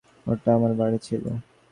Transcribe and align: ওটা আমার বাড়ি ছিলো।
ওটা 0.25 0.49
আমার 0.57 0.71
বাড়ি 0.79 0.97
ছিলো। 1.07 1.31